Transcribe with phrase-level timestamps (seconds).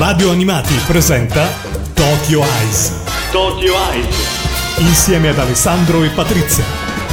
[0.00, 1.46] Radio Animati presenta
[1.92, 2.90] Tokyo Eyes.
[3.30, 4.16] Tokyo Eyes.
[4.78, 6.64] Insieme ad Alessandro e Patrizia.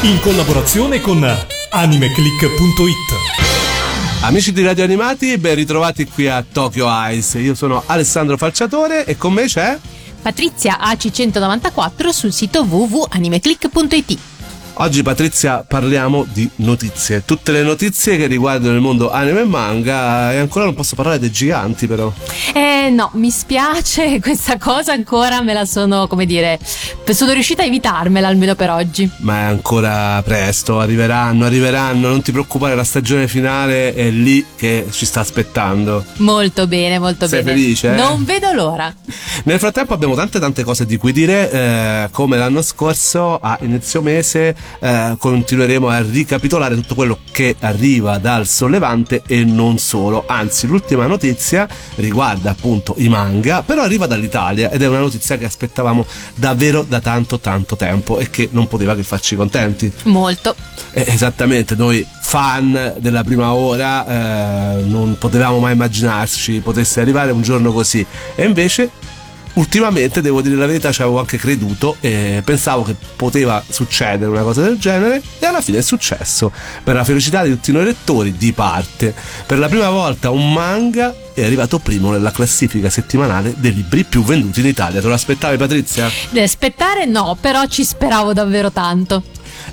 [0.04, 1.22] In collaborazione con
[1.70, 4.22] animeclick.it.
[4.22, 7.40] Amici di Radio Animati, ben ritrovati qui a Tokyo Ice.
[7.40, 9.78] Io sono Alessandro Falciatore e con me c'è
[10.22, 14.18] Patrizia AC194 sul sito www.animeclick.it.
[14.80, 20.32] Oggi Patrizia parliamo di notizie, tutte le notizie che riguardano il mondo anime e manga
[20.32, 22.14] e ancora non posso parlare dei giganti però.
[22.54, 26.60] Eh no, mi spiace, questa cosa ancora me la sono, come dire,
[27.12, 29.10] sono riuscita a evitarmela almeno per oggi.
[29.20, 34.88] Ma è ancora presto, arriveranno, arriveranno, non ti preoccupare, la stagione finale è lì che
[34.92, 36.04] ci sta aspettando.
[36.18, 37.58] Molto bene, molto Sei bene.
[37.58, 37.94] felice?
[37.94, 37.96] eh?
[37.96, 38.94] Non vedo l'ora.
[39.44, 44.02] Nel frattempo abbiamo tante tante cose di cui dire, eh, come l'anno scorso a inizio
[44.02, 50.68] mese eh, continueremo a ricapitolare tutto quello che arriva dal sollevante e non solo, anzi
[50.68, 56.06] l'ultima notizia riguarda appunto i manga, però arriva dall'Italia ed è una notizia che aspettavamo
[56.36, 59.92] davvero da tanto tanto tempo e che non poteva che farci contenti.
[60.04, 60.56] Molto.
[60.92, 67.42] Eh, esattamente, noi fan della prima ora eh, non potevamo mai immaginarci potesse arrivare un
[67.42, 68.90] giorno così e invece
[69.58, 74.42] ultimamente devo dire la verità ci avevo anche creduto e pensavo che poteva succedere una
[74.42, 76.52] cosa del genere e alla fine è successo
[76.84, 79.14] per la felicità di tutti noi lettori di parte
[79.46, 84.24] per la prima volta un manga è arrivato primo nella classifica settimanale dei libri più
[84.24, 86.10] venduti in Italia te lo aspettavi Patrizia?
[86.30, 89.24] Da aspettare no, però ci speravo davvero tanto.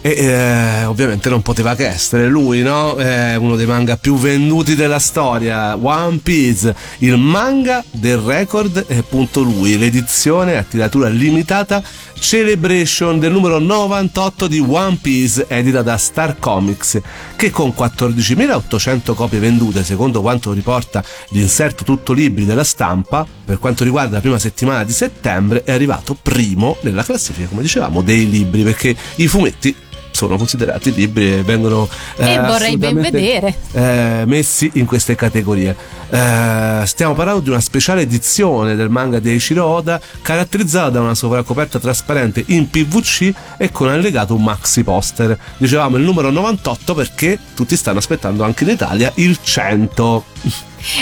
[0.01, 2.97] E eh, ovviamente non poteva che essere lui, no?
[2.97, 8.97] È uno dei manga più venduti della storia, One Piece, il manga del record è
[8.97, 11.83] appunto lui, l'edizione a tiratura limitata
[12.25, 16.98] Celebration del numero 98 di One Piece edita da Star Comics
[17.37, 23.85] che con 14.800 copie vendute secondo quanto riporta l'inserto tutto libri della stampa per quanto
[23.85, 28.63] riguarda la prima settimana di settembre è arrivato primo nella classifica come dicevamo dei libri
[28.63, 29.75] perché i fumetti
[30.14, 33.57] sono considerati libri e vengono E vorrei ben vedere.
[33.73, 35.75] eh, messi in queste categorie.
[36.08, 41.17] Eh, stiamo parlando di una speciale edizione del manga di Eiichiro Oda caratterizzata da una
[41.17, 45.36] sovracoperta trasparente in PVC e con allegato un maxi poster.
[45.57, 50.25] Dicevamo il numero 98 perché tutti stanno aspettando anche in Italia il 100.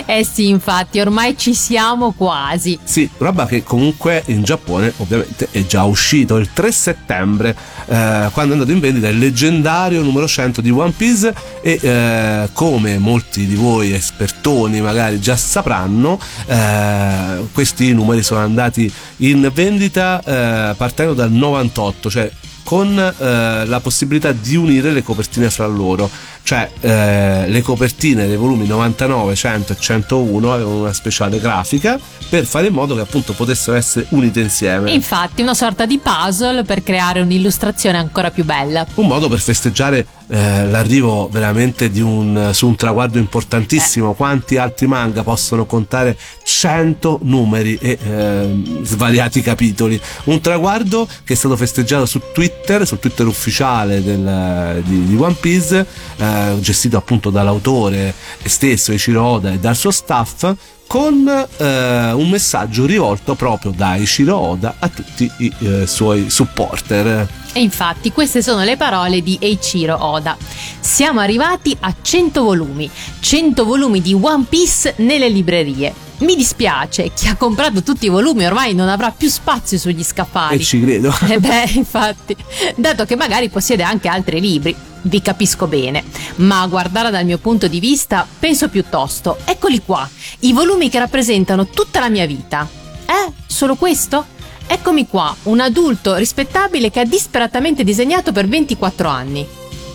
[0.07, 2.79] Eh sì, infatti, ormai ci siamo quasi.
[2.83, 7.57] Sì, roba che comunque in Giappone ovviamente è già uscito il 3 settembre
[7.87, 12.49] eh, quando è andato in vendita il leggendario numero 100 di One Piece e eh,
[12.53, 20.23] come molti di voi espertoni magari già sapranno eh, questi numeri sono andati in vendita
[20.23, 22.31] eh, partendo dal 98 cioè
[22.65, 26.09] con eh, la possibilità di unire le copertine fra loro,
[26.43, 31.99] cioè eh, le copertine dei volumi 99, 100 e 101 avevano una speciale grafica
[32.29, 34.91] per fare in modo che appunto potessero essere unite insieme.
[34.93, 38.87] Infatti, una sorta di puzzle per creare un'illustrazione ancora più bella.
[38.95, 44.15] un modo per festeggiare eh, l'arrivo veramente di un, su un traguardo importantissimo.
[44.15, 50.01] Quanti altri manga possono contare 100 numeri e ehm, svariati capitoli?
[50.25, 55.37] Un traguardo che è stato festeggiato su Twitter, sul Twitter ufficiale del- di, di One
[55.39, 55.85] Piece,
[56.33, 60.55] eh, gestito appunto dall'autore stesso, Eiichiro Oda, e dal suo staff.
[60.87, 61.27] Con
[61.57, 67.27] eh, un messaggio rivolto proprio da Eiichiro Oda a tutti i eh, suoi supporter.
[67.55, 70.37] E infatti queste sono le parole di Eiichiro Oda.
[70.81, 75.95] Siamo arrivati a 100 volumi, 100 volumi di One Piece nelle librerie.
[76.19, 80.05] Mi dispiace, chi ha comprato tutti i volumi ormai non avrà più spazio sugli E
[80.05, 80.63] scaffali.
[80.63, 81.13] ci credo.
[81.27, 82.37] Eh beh, infatti,
[82.77, 84.77] dato che magari possiede anche altri libri.
[85.03, 86.05] Vi capisco bene,
[86.37, 90.09] ma a guardare dal mio punto di vista, penso piuttosto, eccoli qua,
[90.41, 92.69] i volumi che rappresentano tutta la mia vita.
[93.05, 93.33] Eh?
[93.47, 94.27] Solo questo?
[94.67, 99.47] Eccomi qua, un adulto rispettabile che ha disperatamente disegnato per 24 anni.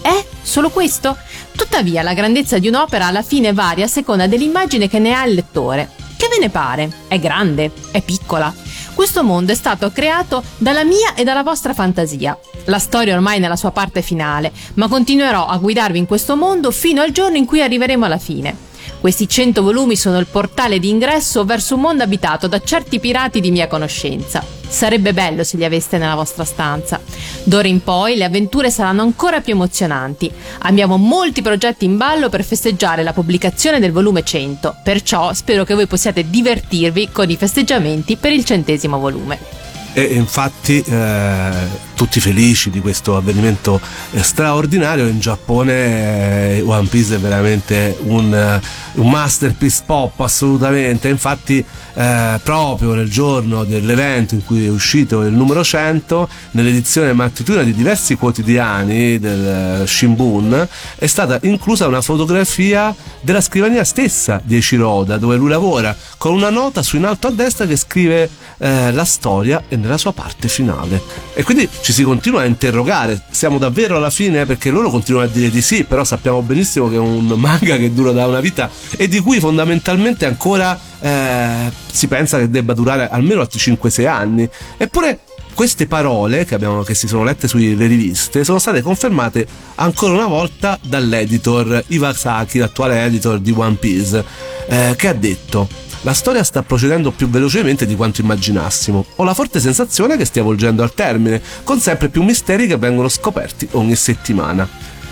[0.02, 0.26] Eh?
[0.42, 1.18] Solo questo?
[1.56, 5.36] Tuttavia la grandezza di un'opera alla fine varia a seconda dell'immagine che ne ha il
[5.36, 5.90] lettore.
[6.18, 6.92] Che ve ne pare?
[7.08, 7.72] È grande?
[7.92, 8.54] È piccola?
[8.98, 12.36] Questo mondo è stato creato dalla mia e dalla vostra fantasia.
[12.66, 16.72] La storia ormai è nella sua parte finale, ma continuerò a guidarvi in questo mondo
[16.72, 18.67] fino al giorno in cui arriveremo alla fine.
[19.08, 23.40] Questi 100 volumi sono il portale di ingresso verso un mondo abitato da certi pirati
[23.40, 24.44] di mia conoscenza.
[24.68, 27.00] Sarebbe bello se li aveste nella vostra stanza.
[27.46, 30.30] D'ora in poi le avventure saranno ancora più emozionanti.
[30.64, 35.74] Abbiamo molti progetti in ballo per festeggiare la pubblicazione del volume 100, perciò spero che
[35.74, 39.67] voi possiate divertirvi con i festeggiamenti per il centesimo volume.
[39.98, 41.50] E infatti eh,
[41.96, 45.08] tutti felici di questo avvenimento eh, straordinario.
[45.08, 48.62] In Giappone eh, One Piece è veramente un, eh,
[49.00, 51.66] un masterpiece pop assolutamente, infatti
[51.96, 57.74] eh, proprio nel giorno dell'evento in cui è uscito il numero 100, nell'edizione mattutina di
[57.74, 65.36] diversi quotidiani del Shimbun, è stata inclusa una fotografia della scrivania stessa di Eshiroda, dove
[65.36, 68.30] lui lavora, con una nota su in alto a destra che scrive
[68.60, 71.02] eh, la storia e nella sua parte finale.
[71.34, 74.46] E quindi ci si continua a interrogare, siamo davvero alla fine?
[74.46, 77.94] Perché loro continuano a dire di sì, però sappiamo benissimo che è un manga che
[77.94, 83.10] dura da una vita e di cui fondamentalmente ancora eh, si pensa che debba durare
[83.10, 84.48] almeno altri 5-6 anni.
[84.78, 85.20] Eppure
[85.58, 90.28] queste parole che, abbiamo, che, si sono lette sulle riviste sono state confermate ancora una
[90.28, 94.24] volta dall'editor Iwasaki, l'attuale editor di One Piece,
[94.68, 95.68] eh, che ha detto
[96.08, 99.06] la storia sta procedendo più velocemente di quanto immaginassimo.
[99.18, 103.10] Ho la forte sensazione che stia volgendo al termine, con sempre più misteri che vengono
[103.10, 104.66] scoperti ogni settimana.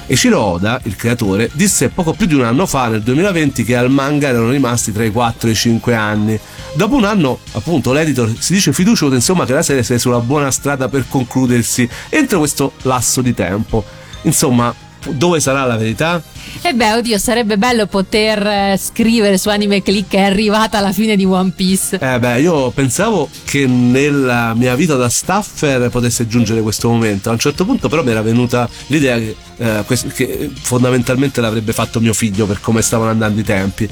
[0.07, 3.91] Eiichiro Oda, il creatore, disse poco più di un anno fa, nel 2020, che al
[3.91, 6.39] manga erano rimasti tra i 4 e i 5 anni.
[6.75, 10.49] Dopo un anno, appunto, l'editor si dice fiducioso insomma che la serie sia sulla buona
[10.49, 13.83] strada per concludersi entro questo lasso di tempo.
[14.21, 14.73] Insomma,
[15.09, 16.21] dove sarà la verità?
[16.61, 20.91] E beh, oddio, sarebbe bello poter eh, scrivere su Anime Click che è arrivata alla
[20.91, 21.97] fine di One Piece.
[21.99, 27.29] Eh beh, io pensavo che nella mia vita da staffer potesse giungere questo momento.
[27.29, 31.99] A un certo punto però mi era venuta l'idea che, eh, che fondamentalmente l'avrebbe fatto
[31.99, 33.89] mio figlio per come stavano andando i tempi.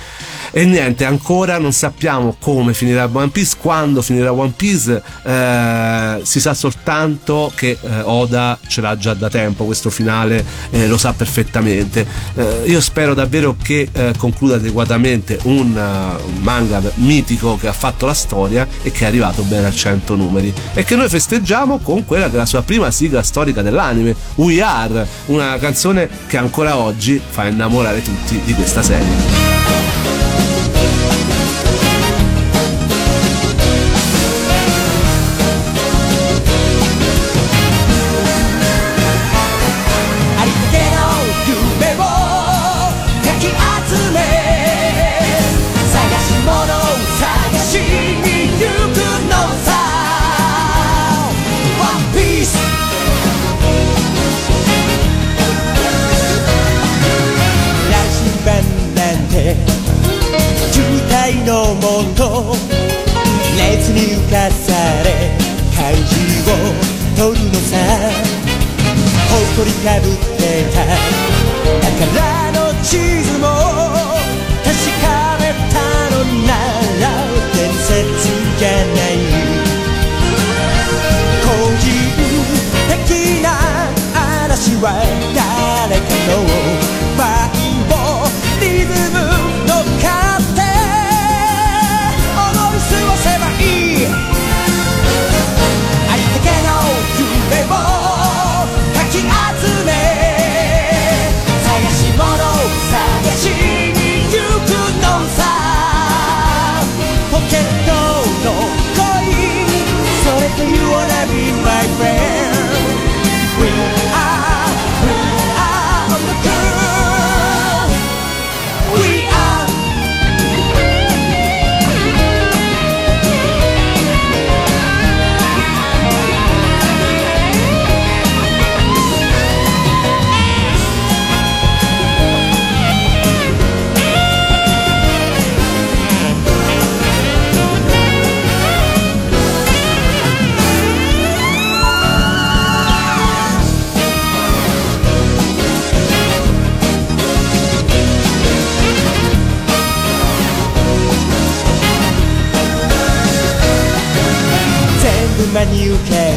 [0.55, 6.39] E niente, ancora non sappiamo come finirà One Piece, quando finirà One Piece, eh, si
[6.39, 11.11] sa soltanto che eh, Oda ce l'ha già da tempo, questo finale eh, lo sa
[11.11, 12.07] perfettamente.
[12.35, 17.73] Eh, io spero davvero che eh, concluda adeguatamente un, uh, un, manga mitico che ha
[17.73, 21.79] fatto la storia e che è arrivato bene a 100 numeri e che noi festeggiamo
[21.79, 26.77] con quella che la sua prima sigla storica dell'anime, We Are, una canzone che ancora
[26.77, 29.62] oggi fa innamorare tutti di questa serie.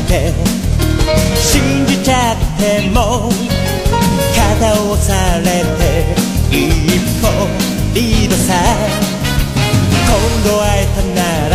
[0.06, 0.32] て
[1.36, 3.28] 信じちゃっても
[4.34, 5.44] 肩を押され
[5.78, 6.14] て
[6.50, 7.26] 一歩
[7.92, 8.54] リードさ
[10.06, 11.54] 今度会えたなら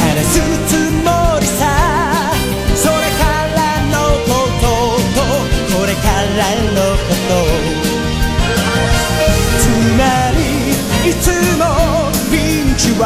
[0.00, 0.34] 話す
[0.66, 0.70] つ
[1.04, 1.08] も
[1.40, 1.62] りさ。
[2.74, 3.24] それか
[3.54, 3.58] ら
[3.90, 3.94] の
[4.26, 4.28] こ
[4.60, 4.64] と
[5.14, 5.18] と
[5.78, 6.04] これか
[6.36, 6.38] ら
[6.74, 7.32] のこと。
[9.58, 9.64] つ
[9.96, 10.00] ま
[10.32, 10.38] り
[11.08, 11.24] いつ
[11.56, 11.62] も
[12.30, 12.34] ピ
[12.70, 13.04] ンチは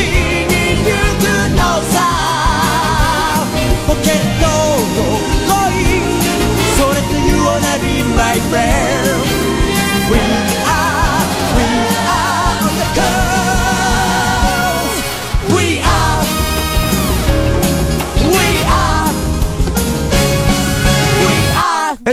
[0.00, 0.29] she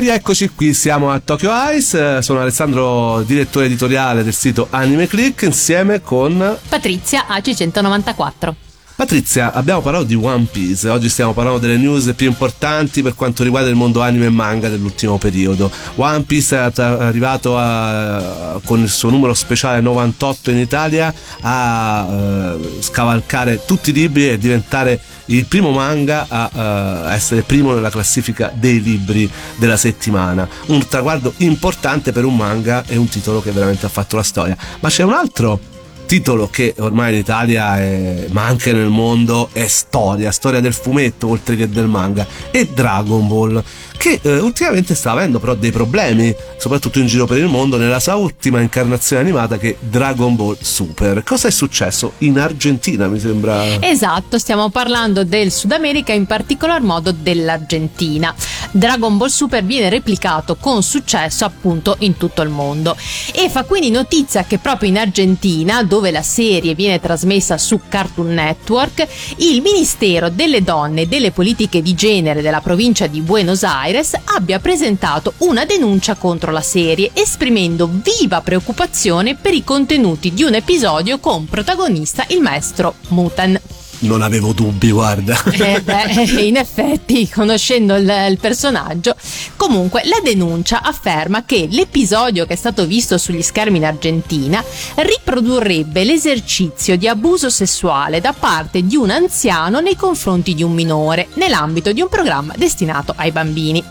[0.08, 6.00] rieccoci qui, siamo a Tokyo Ice, sono Alessandro, direttore editoriale del sito Anime Click, insieme
[6.00, 8.67] con Patrizia AC194.
[8.98, 13.44] Patrizia, abbiamo parlato di One Piece, oggi stiamo parlando delle news più importanti per quanto
[13.44, 15.70] riguarda il mondo anime e manga dell'ultimo periodo.
[15.98, 22.82] One Piece è arrivato a, con il suo numero speciale 98 in Italia a uh,
[22.82, 28.52] scavalcare tutti i libri e diventare il primo manga a uh, essere primo nella classifica
[28.52, 30.50] dei libri della settimana.
[30.70, 34.58] Un traguardo importante per un manga e un titolo che veramente ha fatto la storia.
[34.80, 35.76] Ma c'è un altro
[36.08, 41.28] titolo che ormai in Italia è, ma anche nel mondo è storia, storia del fumetto
[41.28, 43.64] oltre che del manga, è Dragon Ball
[43.98, 48.00] che eh, ultimamente sta avendo però dei problemi, soprattutto in giro per il mondo, nella
[48.00, 51.24] sua ultima incarnazione animata che è Dragon Ball Super.
[51.24, 53.64] Cosa è successo in Argentina, mi sembra?
[53.82, 58.34] Esatto, stiamo parlando del Sud America, in particolar modo dell'Argentina.
[58.72, 62.96] Dragon Ball Super viene replicato con successo appunto in tutto il mondo
[63.34, 68.34] e fa quindi notizia che proprio in Argentina, dove la serie viene trasmessa su Cartoon
[68.34, 69.08] Network,
[69.38, 74.60] il Ministero delle Donne e delle Politiche di Genere della provincia di Buenos Aires abbia
[74.60, 81.20] presentato una denuncia contro la serie, esprimendo viva preoccupazione per i contenuti di un episodio
[81.20, 83.60] con protagonista il maestro Muten.
[84.00, 85.36] Non avevo dubbi, guarda.
[85.68, 89.16] Eh beh, in effetti, conoscendo il, il, personaggio.
[89.56, 94.64] Comunque, la denuncia afferma che l'episodio che è stato visto sugli schermi in Argentina
[94.96, 101.30] riprodurrebbe l'esercizio di abuso sessuale da parte di un anziano nei confronti di un minore,
[101.34, 103.84] nell'ambito di un programma destinato ai bambini.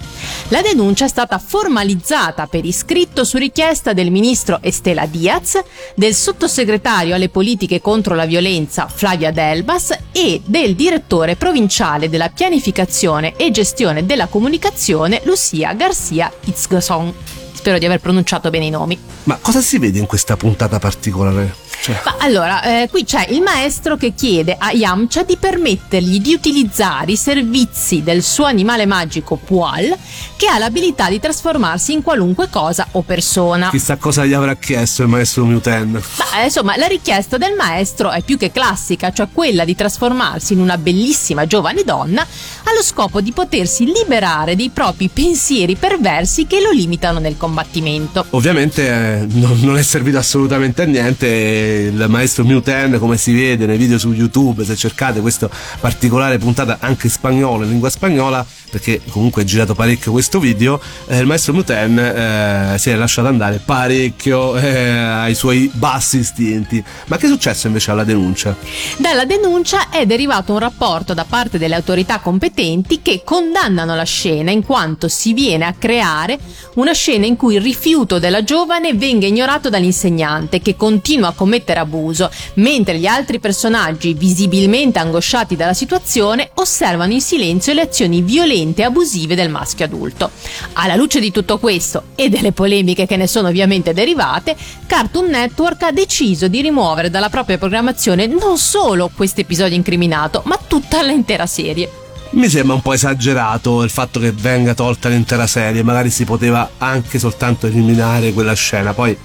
[0.49, 5.61] La denuncia è stata formalizzata per iscritto su richiesta del ministro Estela Diaz,
[5.95, 13.35] del sottosegretario alle politiche contro la violenza Flavia Delbas e del direttore provinciale della pianificazione
[13.37, 17.15] e gestione della comunicazione Lucia Garcia Itzgoson.
[17.53, 18.99] Spero di aver pronunciato bene i nomi.
[19.25, 21.66] Ma cosa si vede in questa puntata particolare?
[21.83, 22.01] Cioè.
[22.05, 27.13] Ma allora, eh, qui c'è il maestro che chiede a Yamcha di permettergli di utilizzare
[27.13, 29.97] i servizi del suo animale magico Pual,
[30.37, 33.71] che ha l'abilità di trasformarsi in qualunque cosa o persona.
[33.71, 35.93] Chissà cosa gli avrà chiesto il maestro Muten.
[35.93, 40.61] Ma insomma, la richiesta del maestro è più che classica, cioè quella di trasformarsi in
[40.61, 42.27] una bellissima giovane donna
[42.65, 48.27] allo scopo di potersi liberare dei propri pensieri perversi che lo limitano nel combattimento.
[48.31, 53.67] Ovviamente eh, non, non è servito assolutamente a niente il maestro Muten, come si vede
[53.67, 55.49] nei video su YouTube, se cercate questa
[55.81, 60.81] particolare puntata anche in spagnolo, in lingua spagnola, perché comunque è girato parecchio questo video,
[61.07, 66.83] eh, il maestro Muten eh, si è lasciato andare parecchio eh, ai suoi bassi istinti.
[67.07, 68.57] Ma che è successo invece alla denuncia?
[68.97, 74.51] Dalla denuncia è derivato un rapporto da parte delle autorità competenti che condannano la scena
[74.51, 76.39] in quanto si viene a creare
[76.75, 81.81] una scena in cui il rifiuto della giovane venga ignorato dall'insegnante che continua a commettere
[81.81, 88.56] abuso, mentre gli altri personaggi, visibilmente angosciati dalla situazione, osservano in silenzio le azioni violente
[88.57, 90.31] e abusive del maschio adulto.
[90.75, 95.83] Alla luce di tutto questo e delle polemiche che ne sono ovviamente derivate, Cartoon Network
[95.83, 101.47] ha deciso di rimuovere dalla propria programmazione non solo questo episodio incriminato, ma tutta l'intera
[101.47, 101.91] serie.
[102.31, 106.71] Mi sembra un po' esagerato il fatto che venga tolta l'intera serie, magari si poteva
[106.79, 109.17] anche soltanto eliminare quella scena, poi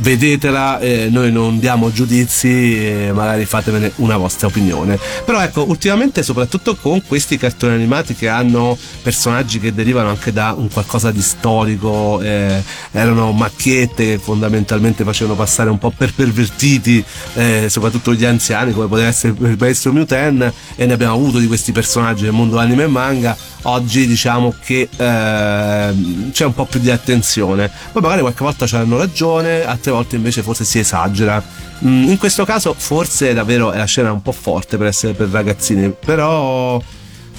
[0.00, 4.98] vedetela, eh, noi non diamo giudizi, eh, magari fatemene una vostra opinione.
[5.24, 10.54] Però ecco, ultimamente soprattutto con questi cartoni animati che hanno personaggi che derivano anche da
[10.56, 17.04] un qualcosa di storico, eh, erano macchiette che fondamentalmente facevano passare un po' per pervertiti,
[17.34, 21.46] eh, soprattutto gli anziani come poteva essere il maestro Muten e ne abbiamo avuto di
[21.46, 25.94] questi personaggi nel mondo anime e manga oggi diciamo che eh,
[26.32, 27.70] c'è un po' più di attenzione.
[27.92, 31.42] Poi magari qualche volta c'hanno ragione altre volte invece forse si esagera.
[31.84, 35.90] Mm, in questo caso forse davvero la scena un po' forte per essere per ragazzini
[35.90, 36.80] però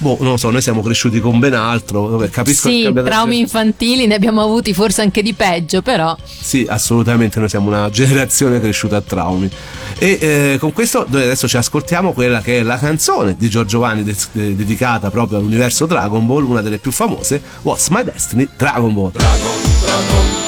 [0.02, 2.18] boh, non lo so, noi siamo cresciuti con ben altro.
[2.30, 6.16] Capisco sì, traumi infantili ne abbiamo avuti forse anche di peggio, però.
[6.24, 9.50] Sì, assolutamente, noi siamo una generazione cresciuta a traumi.
[9.98, 13.80] E eh, con questo noi adesso ci ascoltiamo quella che è la canzone di Giorgio
[13.80, 18.48] Vanni de- de- dedicata proprio all'universo Dragon Ball, una delle più famose, What's My Destiny
[18.58, 19.12] Dragon Ball.
[19.12, 20.41] Dragon, Dragon.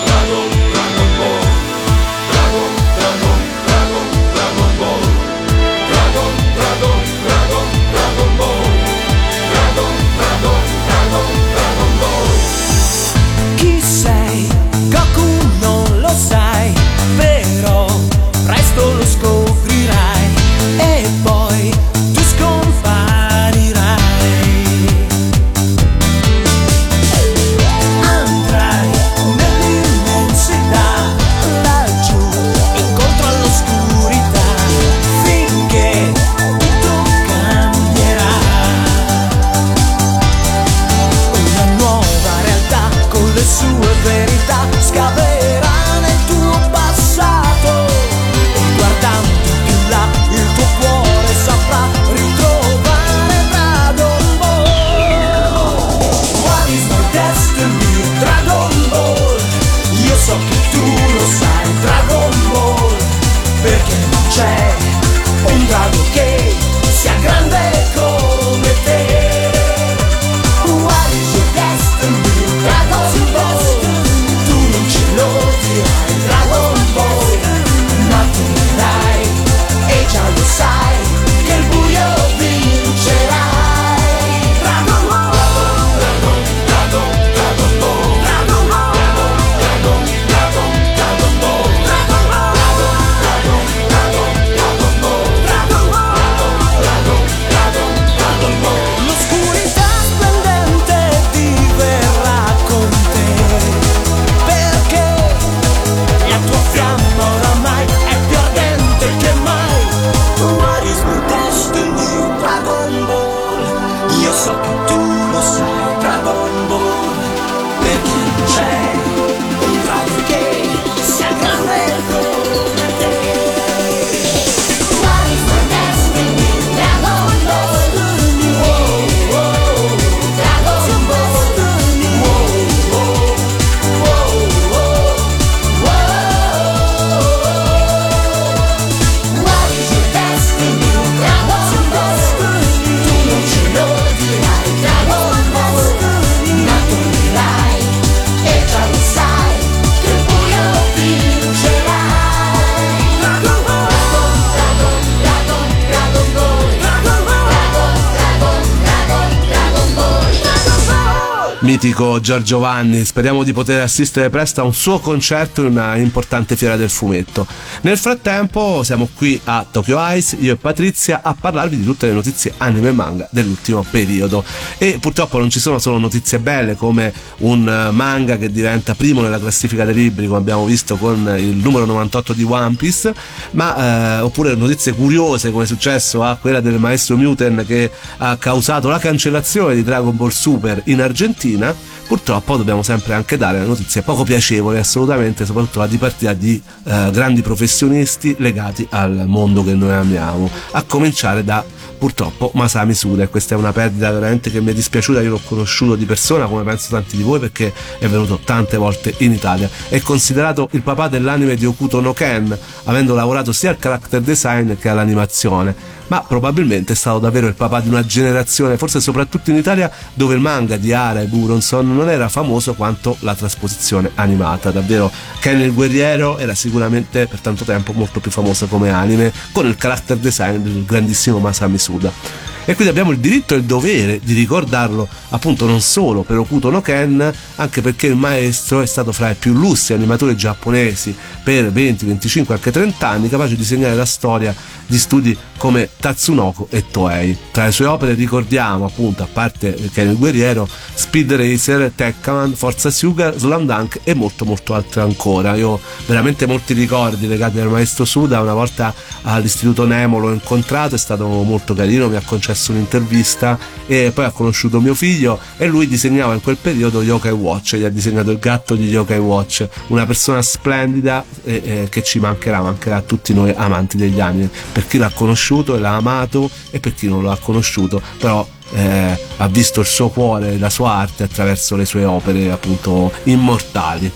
[162.23, 166.55] Mitico Giorgio Vanni, speriamo di poter assistere presto a un suo concerto in una importante
[166.55, 167.45] fiera del fumetto.
[167.81, 172.13] Nel frattempo siamo qui a Tokyo Ice, io e Patrizia, a parlarvi di tutte le
[172.13, 174.43] notizie anime e manga dell'ultimo periodo.
[174.77, 179.21] E purtroppo non ci sono solo notizie belle come un eh, manga che diventa primo
[179.21, 183.13] nella classifica dei libri, come abbiamo visto con il numero 98 di One Piece,
[183.51, 188.37] ma eh, oppure notizie curiose come è successo a quella del maestro Muten che ha
[188.37, 191.92] causato la cancellazione di Dragon Ball Super in Argentina.
[192.13, 197.41] Purtroppo dobbiamo sempre anche dare notizie poco piacevoli, assolutamente, soprattutto la dipartita di eh, grandi
[197.41, 201.65] professionisti legati al mondo che noi amiamo, a cominciare da
[201.97, 203.23] purtroppo Masami Suda.
[203.23, 206.45] E questa è una perdita veramente che mi è dispiaciuta, io l'ho conosciuto di persona
[206.45, 210.83] come penso tanti di voi perché è venuto tante volte in Italia, è considerato il
[210.83, 216.21] papà dell'anime di Okuto no Ken, avendo lavorato sia al character design che all'animazione ma
[216.21, 220.41] probabilmente è stato davvero il papà di una generazione, forse soprattutto in Italia, dove il
[220.41, 224.69] manga di Ara e Buronson non era famoso quanto la trasposizione animata.
[224.69, 229.65] Davvero, Ken il guerriero era sicuramente per tanto tempo molto più famoso come anime, con
[229.65, 232.52] il character design del grandissimo Masami Suda.
[232.65, 236.69] E quindi abbiamo il diritto e il dovere di ricordarlo appunto non solo per Okuto
[236.69, 241.71] no Ken, anche perché il maestro è stato fra i più lustri animatori giapponesi per
[241.71, 246.85] 20, 25, anche 30 anni, capace di segnare la storia di studi come Tatsunoko e
[246.89, 247.37] Toei.
[247.51, 252.89] Tra le sue opere ricordiamo appunto, a parte Ken il guerriero, Speed Racer, Tekkaman, Forza
[252.89, 255.55] Sugar, Slam Dunk e molto molto altro ancora.
[255.55, 260.95] Io ho veramente molti ricordi legati al maestro Suda, una volta all'istituto Nemo l'ho incontrato,
[260.95, 262.21] è stato molto carino, mi ha
[262.53, 267.31] concesso un'intervista e poi ha conosciuto mio figlio e lui disegnava in quel periodo Yokai
[267.31, 272.03] Watch, gli ha disegnato il gatto di Yokai Watch, una persona splendida e, e che
[272.03, 275.95] ci mancherà, mancherà a tutti noi amanti degli anime, per chi l'ha conosciuto e l'ha
[275.95, 280.57] amato e per chi non lo ha conosciuto, però eh, ha visto il suo cuore,
[280.57, 284.11] la sua arte attraverso le sue opere appunto immortali.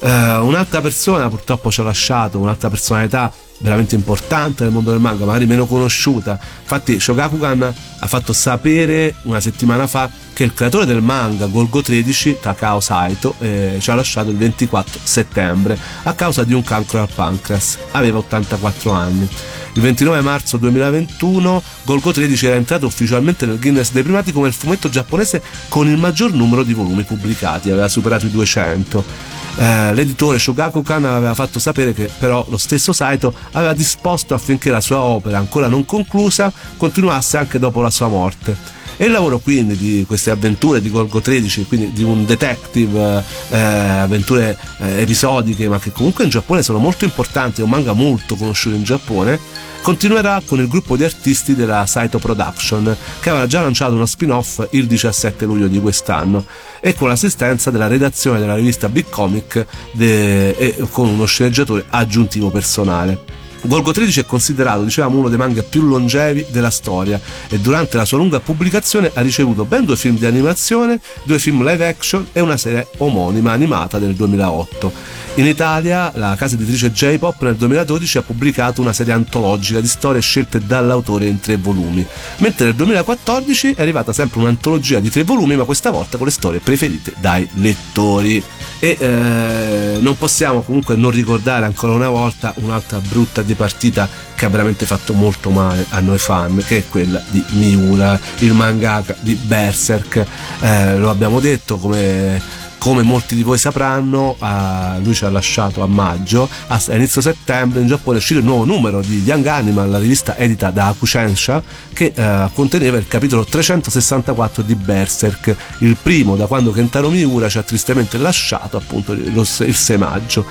[0.00, 5.24] Eh, un'altra persona purtroppo ci ha lasciato, un'altra personalità veramente importante nel mondo del manga,
[5.24, 6.38] magari meno conosciuta.
[6.60, 12.38] Infatti, Shogakukan ha fatto sapere una settimana fa che il creatore del manga Golgo 13,
[12.40, 17.08] Takao Saito, eh, ci ha lasciato il 24 settembre a causa di un cancro al
[17.12, 17.78] pancreas.
[17.92, 19.28] Aveva 84 anni.
[19.74, 24.52] Il 29 marzo 2021 Golgo 13 era entrato ufficialmente nel Guinness dei primati come il
[24.52, 30.38] fumetto giapponese con il maggior numero di volumi pubblicati, aveva superato i 200 eh, l'editore
[30.38, 35.38] Shogakukan aveva fatto sapere che però lo stesso Saito aveva disposto affinché la sua opera
[35.38, 38.77] ancora non conclusa continuasse anche dopo la sua morte.
[39.00, 43.56] E il lavoro quindi di queste avventure di Golgo 13, quindi di un detective, eh,
[43.56, 48.34] avventure eh, episodiche, ma che comunque in Giappone sono molto importanti, è un manga molto
[48.34, 49.38] conosciuto in Giappone,
[49.82, 54.66] continuerà con il gruppo di artisti della Saito Production, che aveva già lanciato uno spin-off
[54.70, 56.44] il 17 luglio di quest'anno,
[56.80, 62.50] e con l'assistenza della redazione della rivista Big Comic de- e con uno sceneggiatore aggiuntivo
[62.50, 63.37] personale.
[63.62, 68.04] Golgo 13 è considerato, dicevamo, uno dei manga più longevi della storia e durante la
[68.04, 72.40] sua lunga pubblicazione ha ricevuto ben due film di animazione, due film live action e
[72.40, 75.26] una serie omonima animata del 2008.
[75.38, 80.20] In Italia la casa editrice J-Pop nel 2012 ha pubblicato una serie antologica di storie
[80.20, 82.04] scelte dall'autore in tre volumi,
[82.38, 86.32] mentre nel 2014 è arrivata sempre un'antologia di tre volumi, ma questa volta con le
[86.32, 88.42] storie preferite dai lettori.
[88.80, 94.48] E eh, non possiamo comunque non ricordare ancora una volta un'altra brutta dipartita che ha
[94.48, 99.34] veramente fatto molto male a noi fan, che è quella di Miura, il mangaka di
[99.34, 100.24] Berserk.
[100.60, 105.82] Eh, lo abbiamo detto come come molti di voi sapranno, uh, lui ci ha lasciato
[105.82, 109.90] a maggio, a, inizio settembre in Giappone è uscito il nuovo numero di Young Animal,
[109.90, 111.60] la rivista edita da Akusensha,
[111.92, 117.58] che uh, conteneva il capitolo 364 di Berserk, il primo da quando Kentaro Miura ci
[117.58, 120.46] ha tristemente lasciato appunto il 6 maggio.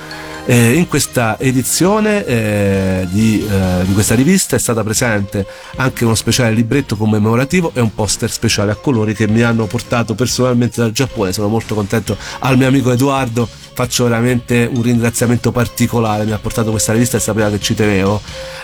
[0.50, 6.16] Eh, in questa edizione eh, di, eh, di, questa rivista è stata presente anche uno
[6.16, 10.92] speciale libretto commemorativo e un poster speciale a colori che mi hanno portato personalmente dal
[10.92, 11.34] Giappone.
[11.34, 13.46] Sono molto contento al mio amico Edoardo
[13.78, 18.20] faccio veramente un ringraziamento particolare, mi ha portato questa rivista e sapeva che ci tenevo.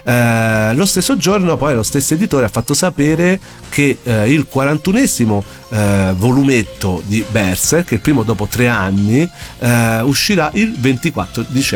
[0.06, 5.44] Eh, lo stesso giorno poi lo stesso editore ha fatto sapere che eh, il 41esimo
[5.70, 9.30] eh, volumetto di Berserk, il primo dopo tre anni,
[10.02, 11.73] uscirà il 24 dicembre.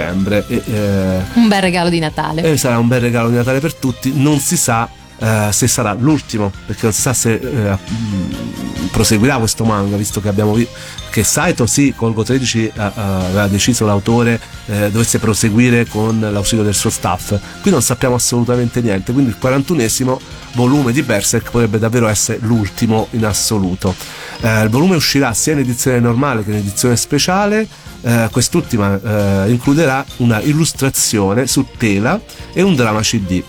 [0.48, 2.44] E, eh, un bel regalo di Natale.
[2.44, 5.94] E sarà un bel regalo di Natale per tutti, non si sa Uh, se sarà
[5.94, 10.76] l'ultimo, perché non si sa se uh, proseguirà questo manga, visto che abbiamo visto
[11.18, 16.76] che Saito sì, Colgo 13 uh, aveva deciso l'autore eh, dovesse proseguire con l'ausilio del
[16.76, 17.36] suo staff.
[17.62, 20.20] Qui non sappiamo assolutamente niente, quindi il 41esimo
[20.54, 23.96] volume di Berserk potrebbe davvero essere l'ultimo in assoluto.
[24.42, 27.68] il volume uscirà sia in edizione normale che in edizione speciale.
[28.00, 32.22] Uh, quest'ultima uh, includerà una illustrazione su tela
[32.54, 33.44] e un drama CD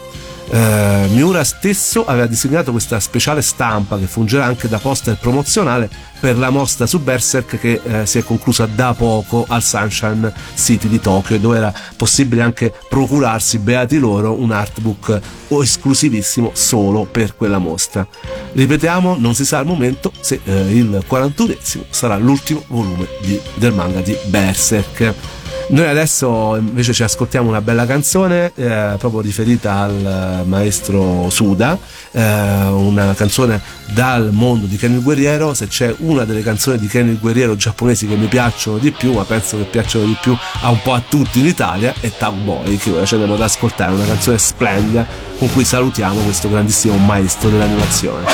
[0.51, 6.37] eh, Miura stesso aveva disegnato questa speciale stampa che fungerà anche da poster promozionale per
[6.37, 11.01] la mostra su Berserk che eh, si è conclusa da poco al Sunshine City di
[11.01, 18.07] Tokyo dove era possibile anche procurarsi, beati loro, un artbook esclusivissimo solo per quella mostra.
[18.53, 23.73] Ripetiamo, non si sa al momento se eh, il 41esimo sarà l'ultimo volume di, del
[23.73, 25.15] manga di Berserk.
[25.71, 31.79] Noi adesso invece ci ascoltiamo una bella canzone eh, proprio riferita al maestro Suda,
[32.11, 33.61] eh, una canzone
[33.93, 35.53] dal mondo di Ken il Guerriero.
[35.53, 39.13] Se c'è una delle canzoni di Ken il Guerriero giapponesi che mi piacciono di più,
[39.13, 42.35] ma penso che piacciono di più a un po' a tutti in Italia, è Tag
[42.35, 45.07] Boy, che ora ci andiamo ad ascoltare, una canzone splendida
[45.39, 48.25] con cui salutiamo questo grandissimo maestro dell'animazione.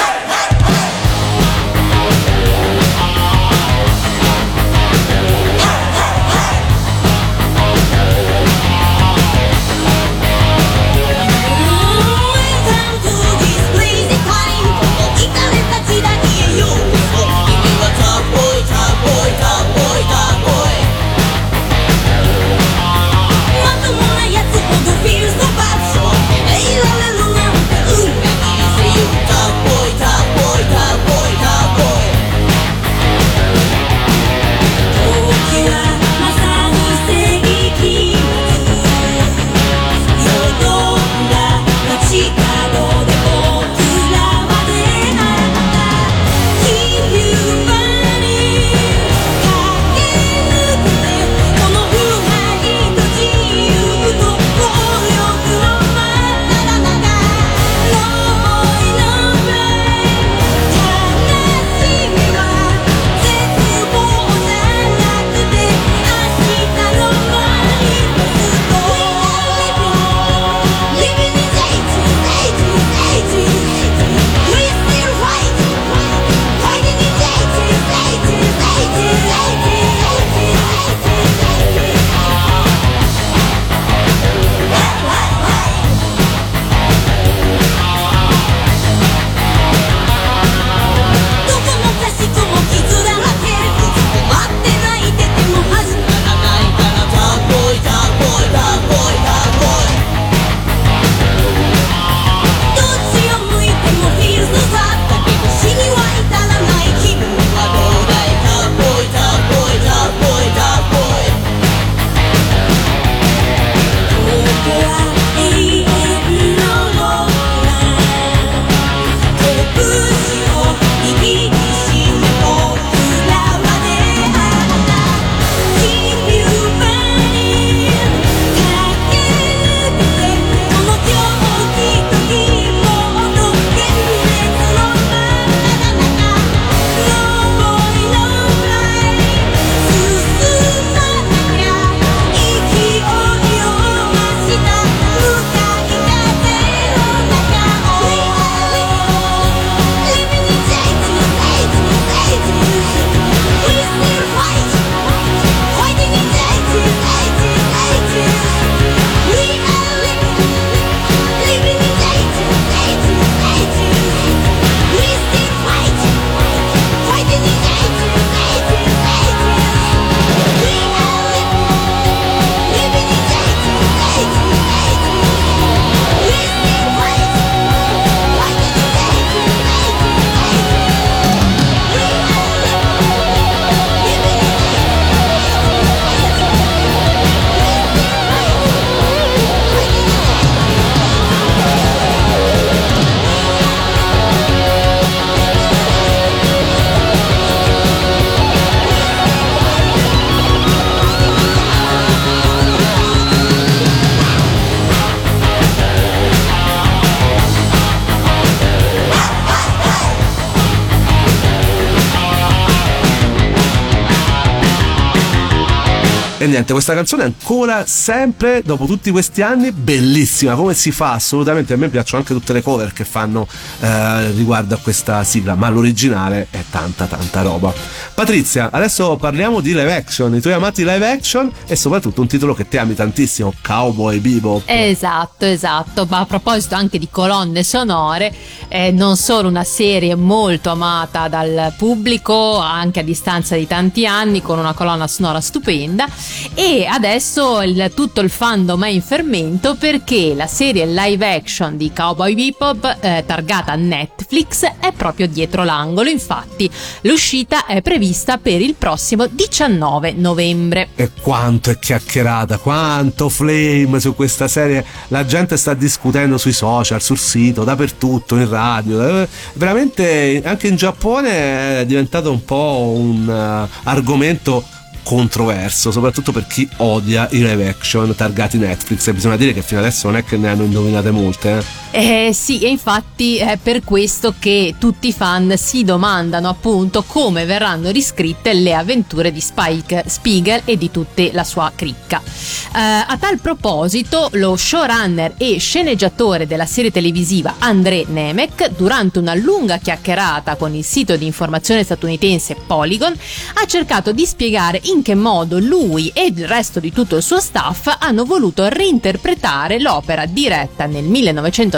[216.44, 220.54] E niente, questa canzone è ancora sempre, dopo tutti questi anni, bellissima.
[220.54, 221.12] Come si fa?
[221.12, 223.48] Assolutamente, a me piacciono anche tutte le cover che fanno
[223.80, 227.72] eh, riguardo a questa sigla, ma l'originale è tanta tanta roba.
[228.14, 232.52] Patrizia, adesso parliamo di live action, i tuoi amati live action e soprattutto un titolo
[232.52, 234.64] che ti ami tantissimo, Cowboy Bebop.
[234.66, 236.06] Esatto, esatto.
[236.10, 238.30] Ma a proposito anche di colonne sonore,
[238.68, 244.42] eh, non solo una serie molto amata dal pubblico, anche a distanza di tanti anni,
[244.42, 246.06] con una colonna sonora stupenda,
[246.54, 251.92] e adesso il- tutto il fandom è in fermento perché la serie live action di
[251.94, 256.08] Cowboy Bebop, eh, targata Netflix, è proprio dietro l'angolo.
[256.08, 256.70] Infatti,
[257.02, 260.88] l'uscita è prevista per il prossimo 19 novembre.
[260.96, 264.84] E quanto è chiacchierata, quanto flame su questa serie.
[265.08, 269.22] La gente sta discutendo sui social, sul sito, dappertutto, in radio.
[269.22, 274.64] Eh, Veramente anche in Giappone è diventato un po' un eh, argomento
[275.04, 279.06] controverso, soprattutto per chi odia i live action targati Netflix.
[279.06, 281.58] E bisogna dire che fino adesso non è che ne hanno indovinate molte.
[281.58, 281.83] Eh.
[281.96, 287.44] Eh sì, e infatti è per questo che tutti i fan si domandano appunto come
[287.44, 292.20] verranno riscritte le avventure di Spike Spiegel e di tutta la sua cricca.
[292.20, 299.36] Eh, a tal proposito, lo showrunner e sceneggiatore della serie televisiva André Nemec, durante una
[299.36, 303.16] lunga chiacchierata con il sito di informazione statunitense Polygon,
[303.54, 307.38] ha cercato di spiegare in che modo lui e il resto di tutto il suo
[307.38, 311.04] staff hanno voluto reinterpretare l'opera diretta nel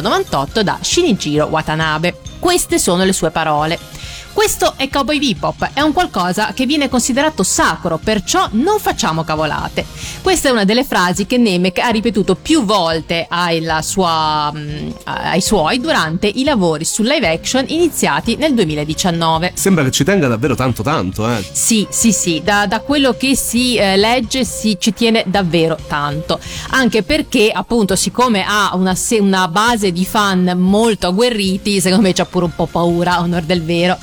[0.06, 2.20] 1998 da Shinichiro Watanabe.
[2.38, 3.78] Queste sono le sue parole.
[4.36, 9.86] Questo è Cowboy Bebop, è un qualcosa che viene considerato sacro, perciò non facciamo cavolate.
[10.20, 13.26] Questa è una delle frasi che Nemec ha ripetuto più volte
[13.80, 19.52] sua, mm, ai suoi durante i lavori sul live action iniziati nel 2019.
[19.54, 21.42] Sembra che ci tenga davvero tanto tanto, eh.
[21.50, 26.38] Sì, sì, sì, da, da quello che si eh, legge si ci tiene davvero tanto,
[26.72, 32.26] anche perché appunto siccome ha una, una base di fan molto agguerriti, secondo me c'ha
[32.26, 33.96] pure un po' paura, a onor del vero,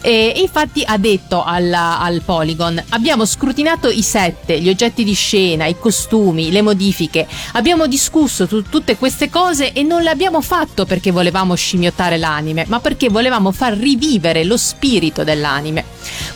[0.00, 5.66] e infatti ha detto alla- al Polygon, abbiamo scrutinato i set, gli oggetti di scena,
[5.66, 11.10] i costumi, le modifiche, abbiamo discusso su tutte queste cose e non l'abbiamo fatto perché
[11.10, 15.84] volevamo scimmiottare l'anime, ma perché volevamo far rivivere lo spirito dell'anime.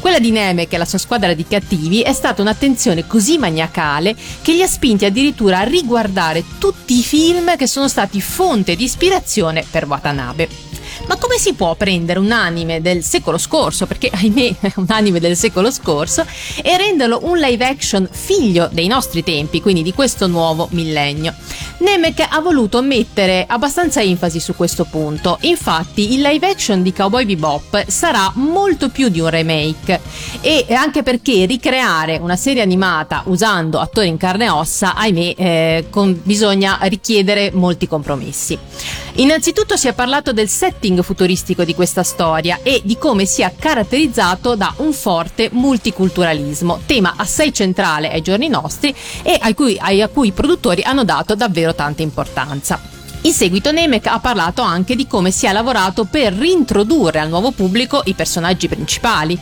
[0.01, 4.53] Quella di Nemec e la sua squadra di cattivi è stata un'attenzione così maniacale che
[4.53, 9.65] li ha spinti addirittura a riguardare tutti i film che sono stati fonte di ispirazione
[9.69, 10.64] per Watanabe.
[11.07, 15.21] Ma come si può prendere un anime del secolo scorso, perché ahimè è un anime
[15.21, 16.25] del secolo scorso,
[16.63, 21.35] e renderlo un live action figlio dei nostri tempi, quindi di questo nuovo millennio?
[21.79, 27.27] Nemec ha voluto mettere abbastanza enfasi su questo punto, infatti il live action di Cowboy
[27.27, 30.01] Bebop sarà molto più di un remake
[30.41, 35.87] e anche perché ricreare una serie animata usando attori in carne e ossa, ahimè, eh,
[35.91, 38.59] con- bisogna richiedere molti compromessi.
[39.17, 40.49] Innanzitutto si è parlato del
[40.85, 47.15] setting futuristico di questa storia e di come sia caratterizzato da un forte multiculturalismo, tema
[47.17, 51.75] assai centrale ai giorni nostri e a cui, a cui i produttori hanno dato davvero
[51.75, 52.79] tanta importanza.
[53.23, 57.53] In seguito Nemec ha parlato anche di come si è lavorato per rintrodurre al nuovo
[57.53, 59.39] pubblico i personaggi principali.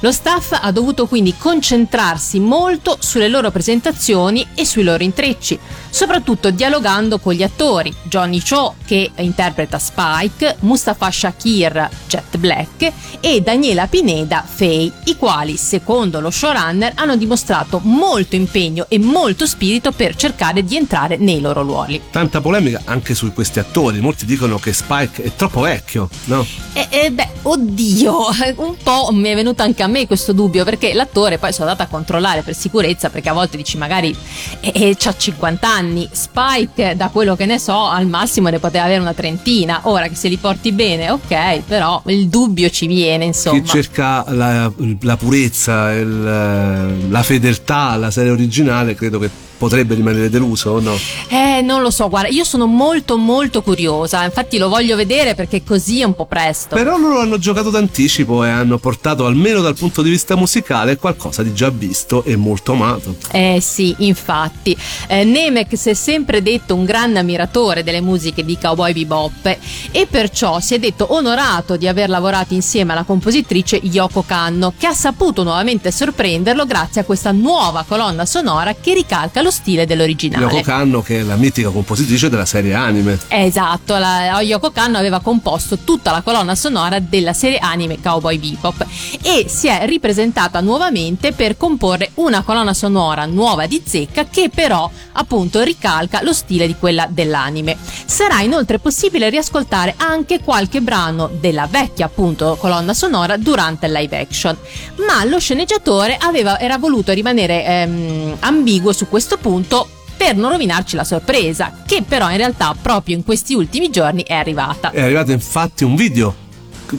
[0.00, 6.50] Lo staff ha dovuto quindi concentrarsi molto sulle loro presentazioni e sui loro intrecci, soprattutto
[6.50, 13.86] dialogando con gli attori Johnny Cho che interpreta Spike, Mustafa Shakir Jet Black e Daniela
[13.86, 20.14] Pineda Faye, i quali, secondo lo showrunner, hanno dimostrato molto impegno e molto spirito per
[20.14, 22.02] cercare di entrare nei loro ruoli.
[22.10, 24.00] Tanta polemica anche su questi attori.
[24.00, 26.46] Molti dicono che Spike è troppo vecchio, no?
[26.74, 30.92] E, e beh, oddio, un po' mi è venuto anche a me questo dubbio perché
[30.94, 34.14] l'attore poi sono andata a controllare per sicurezza perché a volte dici magari
[34.60, 38.84] eh, eh, c'ha 50 anni, Spike da quello che ne so al massimo ne poteva
[38.84, 43.24] avere una trentina, ora che se li porti bene ok, però il dubbio ci viene
[43.26, 43.60] insomma.
[43.60, 44.70] Chi cerca la,
[45.00, 50.96] la purezza, il- la fedeltà alla serie originale, credo che potrebbe rimanere deluso o no?
[51.28, 55.62] Eh, non lo so, guarda, io sono molto molto curiosa, infatti lo voglio vedere perché
[55.64, 56.74] così è un po' presto.
[56.76, 61.42] Però loro hanno giocato d'anticipo e hanno portato, almeno dal punto di vista musicale, qualcosa
[61.42, 63.16] di già visto e molto amato.
[63.32, 64.76] Eh sì, infatti.
[65.08, 69.58] Eh, Nemec si è sempre detto un grande ammiratore delle musiche di Cowboy Bebop
[69.90, 74.86] e perciò si è detto onorato di aver lavorato insieme alla compositrice Yoko Kanno, che
[74.86, 80.44] ha saputo nuovamente sorprenderlo grazie a questa nuova colonna sonora che ricalca allo stile dell'originale.
[80.44, 83.18] Yoko Kanno che è la mitica compositrice della serie anime.
[83.28, 88.84] Esatto, la Yoko Kanno aveva composto tutta la colonna sonora della serie anime Cowboy Bebop
[89.22, 94.90] e si è ripresentata nuovamente per comporre una colonna sonora nuova di zecca che però
[95.12, 97.76] appunto ricalca lo stile di quella dell'anime.
[98.04, 104.18] Sarà inoltre possibile riascoltare anche qualche brano della vecchia appunto colonna sonora durante il live
[104.18, 104.56] action,
[105.06, 110.96] ma lo sceneggiatore aveva, era voluto rimanere ehm, ambiguo su questo punto per non rovinarci
[110.96, 114.90] la sorpresa, che però in realtà proprio in questi ultimi giorni è arrivata.
[114.90, 116.34] È arrivato infatti un video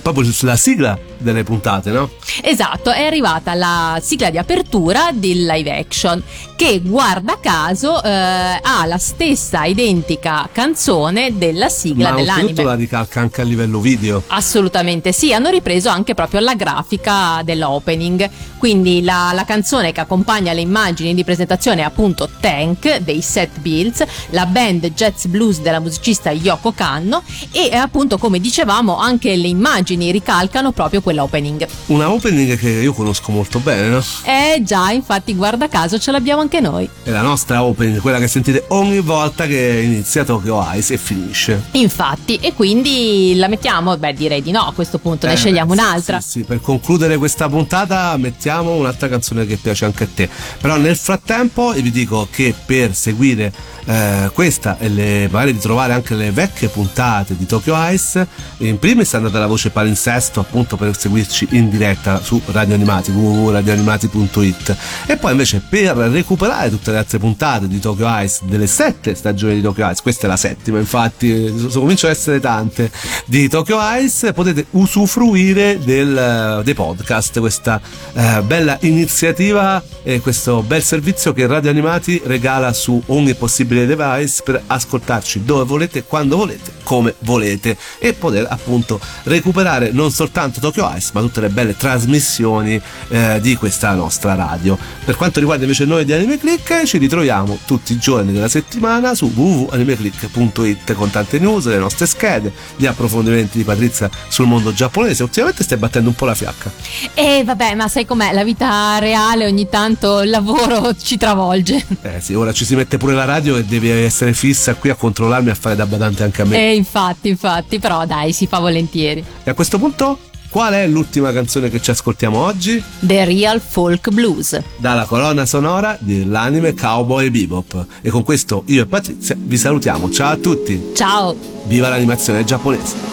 [0.02, 2.10] proprio sulla sigla delle puntate, no?
[2.42, 6.24] Esatto, è arrivata la sigla di apertura del live action
[6.56, 12.48] che guarda caso eh, ha la stessa identica canzone della sigla Ma dell'anime.
[12.48, 14.24] oltretutto la ricalca anche a livello video.
[14.28, 20.54] Assolutamente sì, hanno ripreso anche proprio la grafica dell'opening, quindi la, la canzone che accompagna
[20.54, 25.80] le immagini di presentazione è appunto Tank dei Set Bills, la band Jazz Blues della
[25.80, 31.66] musicista Yoko Kanno e appunto come dicevamo anche le immagini ricalcano proprio quell'opening.
[31.86, 34.04] Una opening che io conosco molto bene, no?
[34.24, 36.90] Eh già, infatti guarda caso ce l'abbiamo anche noi.
[37.02, 41.64] È la nostra opening, quella che sentite ogni volta che inizia Tokyo Ice e finisce.
[41.72, 43.96] Infatti, e quindi la mettiamo?
[43.96, 46.20] Beh, direi di no a questo punto, ne Eh, scegliamo sì, un'altra.
[46.20, 50.30] Sì, sì, per concludere questa puntata mettiamo un'altra canzone che piace anche a te.
[50.60, 53.54] Però nel frattempo vi dico che per seguire
[53.86, 58.78] eh, questa e le, magari di trovare anche le vecchie puntate di Tokyo Ice, in
[58.78, 65.18] primis andate alla voce palinsesto appunto per seguirci in diretta su Radio Animati, www.radioanimati.it e
[65.18, 69.62] poi invece per recuperare tutte le altre puntate di Tokyo Ice delle sette stagioni di
[69.62, 72.92] Tokyo Ice, questa è la settima infatti, cominciano ad essere tante
[73.26, 77.80] di Tokyo Ice, potete usufruire del- dei podcast, questa
[78.14, 84.42] eh, bella iniziativa e questo bel servizio che Radio Animati regala su ogni possibile device
[84.44, 90.87] per ascoltarci dove volete, quando volete, come volete e poter appunto recuperare non soltanto Tokyo
[90.96, 92.80] Ice ma tutte le belle trasmissioni
[93.10, 94.78] eh, di questa nostra radio.
[95.04, 99.16] Per quanto riguarda invece noi di Anime Click ci ritroviamo tutti i giorni della settimana
[99.16, 105.24] su www.animeclick.it con tante news, le nostre schede, gli approfondimenti di Patrizia sul mondo giapponese.
[105.24, 106.72] Ultimamente stai battendo un po' la fiacca.
[107.14, 108.34] E vabbè, ma sai com'è?
[108.34, 111.86] La vita reale ogni tanto il lavoro ci travolge.
[112.02, 114.96] Eh sì, ora ci si mette pure la radio e devi essere fissa qui a
[114.96, 116.58] controllarmi e a fare da badante anche a me.
[116.58, 119.24] E infatti, infatti, però dai, si fa volentieri.
[119.44, 120.20] E a questo punto,
[120.50, 122.84] qual è l'ultima canzone che ci ascoltiamo oggi?
[123.00, 124.60] The Real Folk Blues.
[124.78, 127.86] Dalla colonna sonora dell'anime Cowboy Bebop.
[128.02, 130.10] E con questo io e Patrizia vi salutiamo.
[130.10, 130.92] Ciao a tutti!
[130.94, 131.36] Ciao!
[131.66, 133.07] Viva l'animazione giapponese!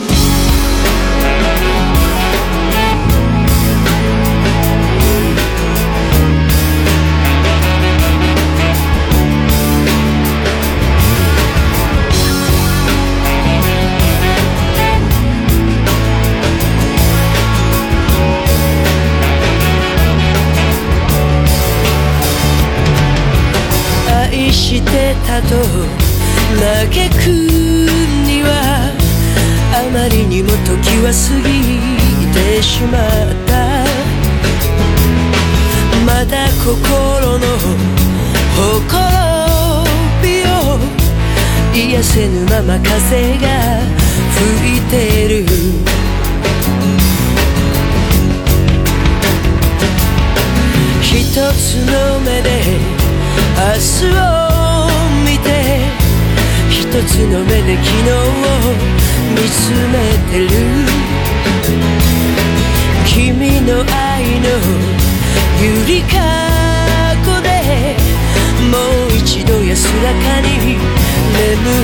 [25.25, 25.64] 같아도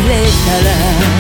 [0.09, 1.20] reflejará.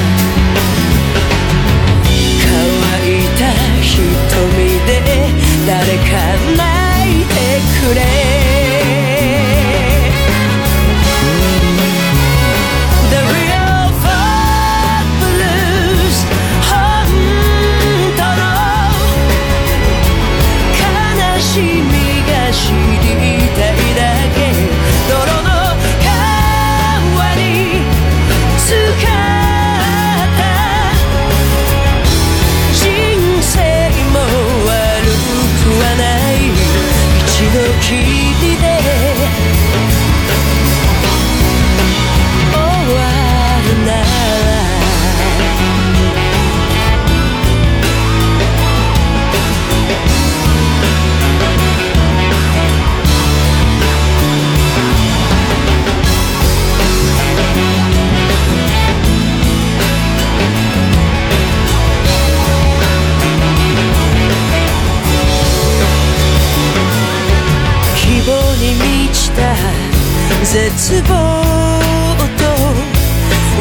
[71.10, 72.46] 絶望と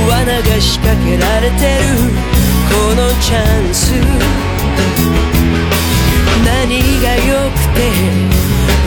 [0.10, 1.90] 罠が仕掛けられてる
[2.70, 3.36] このチャ
[3.70, 3.82] ンス
[6.46, 6.70] 何
[7.02, 7.78] が良くて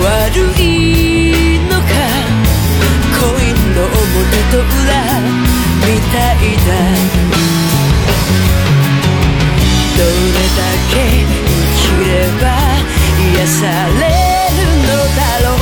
[0.01, 0.07] 悪
[0.61, 1.85] いのか
[3.19, 3.99] コインの表
[4.51, 4.91] と裏
[5.83, 6.71] みたいだ
[9.97, 10.07] どれ
[10.57, 10.61] だ
[10.91, 11.37] け生
[11.77, 12.11] きれ
[12.41, 12.45] ば
[13.19, 14.03] 癒され
[14.57, 15.62] るのだろう